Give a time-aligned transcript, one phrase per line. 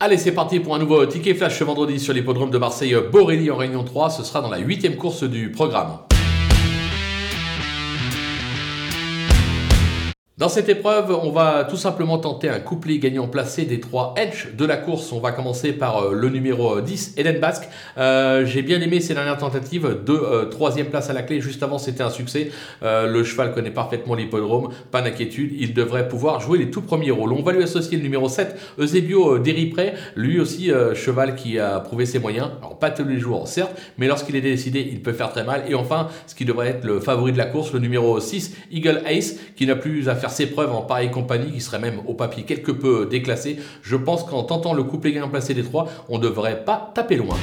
[0.00, 3.56] Allez, c'est parti pour un nouveau ticket flash vendredi sur l'hippodrome de Marseille Borelli en
[3.56, 4.10] Réunion 3.
[4.10, 5.98] Ce sera dans la huitième course du programme.
[10.38, 14.54] Dans cette épreuve, on va tout simplement tenter un couplet gagnant placé des trois edge
[14.56, 15.10] de la course.
[15.10, 17.68] On va commencer par euh, le numéro 10, Eden Basque.
[17.96, 21.40] Euh, j'ai bien aimé ses dernières tentatives de euh, troisième place à la clé.
[21.40, 22.52] Juste avant, c'était un succès.
[22.82, 24.68] le cheval connaît parfaitement l'hippodrome.
[24.92, 27.32] Pas d'inquiétude, il devrait pouvoir jouer les tout premiers rôles.
[27.32, 29.94] On va lui associer le numéro 7, Eusebio Deripré.
[30.14, 32.50] Lui aussi, cheval qui a prouvé ses moyens.
[32.60, 35.64] Alors, pas tous les jours, certes, mais lorsqu'il est décidé, il peut faire très mal.
[35.68, 39.02] Et enfin, ce qui devrait être le favori de la course, le numéro 6, Eagle
[39.04, 42.14] Ace, qui n'a plus à faire ses preuves en pareille compagnie, qui serait même au
[42.14, 46.18] papier quelque peu déclassé, je pense qu'en tentant le couplet gagnant placé des trois, on
[46.18, 47.36] ne devrait pas taper loin.